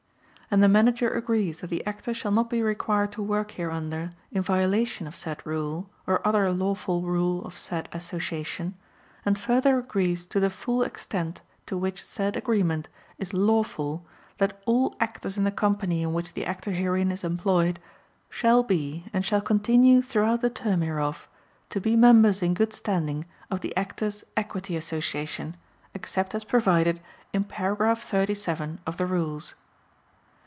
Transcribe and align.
And 0.53 0.61
the 0.61 0.67
Manager 0.67 1.09
agrees 1.09 1.61
that 1.61 1.69
the 1.69 1.85
Actor 1.87 2.13
shall 2.13 2.31
not 2.33 2.49
be 2.49 2.61
required 2.61 3.13
to 3.13 3.21
work 3.23 3.51
hereunder 3.51 4.11
in 4.33 4.41
violation 4.41 5.07
of 5.07 5.15
said 5.15 5.41
rule 5.45 5.89
or 6.05 6.27
other 6.27 6.51
lawful 6.51 7.03
rule 7.03 7.41
of 7.45 7.57
said 7.57 7.87
Association, 7.93 8.75
and 9.25 9.39
further 9.39 9.77
agrees 9.79 10.25
to 10.25 10.41
the 10.41 10.49
full 10.49 10.83
extent 10.83 11.39
to 11.67 11.77
which 11.77 12.05
said 12.05 12.35
agreement 12.35 12.89
is 13.17 13.31
lawful 13.33 14.05
that 14.39 14.61
all 14.65 14.97
actors 14.99 15.37
in 15.37 15.45
the 15.45 15.51
company 15.53 16.03
in 16.03 16.11
which 16.11 16.33
the 16.33 16.45
Actor 16.45 16.71
herein 16.71 17.13
is 17.13 17.23
employed, 17.23 17.79
shall 18.29 18.61
be 18.61 19.05
and 19.13 19.23
shall 19.23 19.39
continue 19.39 20.01
throughout 20.01 20.41
the 20.41 20.49
term 20.49 20.81
hereof 20.81 21.29
to 21.69 21.79
be 21.79 21.95
members 21.95 22.43
in 22.43 22.53
good 22.53 22.73
standing 22.73 23.23
of 23.49 23.61
the 23.61 23.73
Actors' 23.77 24.25
Equity 24.35 24.75
Association, 24.75 25.55
except 25.93 26.35
as 26.35 26.43
provided 26.43 26.99
in 27.31 27.45
paragraph 27.45 28.03
37 28.03 28.81
of 28.85 28.97
the 28.97 29.05
Rules. 29.05 29.55